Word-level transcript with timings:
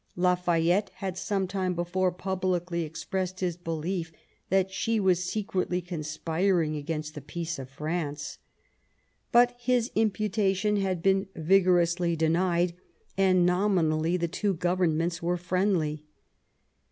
Lafayette 0.15 0.89
had 0.95 1.15
some 1.15 1.47
time 1.47 1.75
before 1.75 2.11
publicly 2.11 2.81
expressed 2.81 3.39
bis 3.39 3.55
belief 3.55 4.11
that 4.49 4.71
she 4.71 4.99
was 4.99 5.23
secretly 5.23 5.79
conspiring 5.79 6.75
against 6.75 7.13
the 7.13 7.21
peace 7.21 7.59
of 7.59 7.69
France. 7.69 8.39
Bat 9.31 9.55
his 9.59 9.91
imputation 9.93 10.77
had 10.77 11.03
been 11.03 11.27
vigorously 11.35 12.15
denied, 12.15 12.73
and 13.15 13.47
nomi 13.47 13.85
nally 13.89 14.17
the 14.17 14.27
two 14.27 14.55
governments 14.55 15.21
were 15.21 15.37
friendly. 15.37 16.03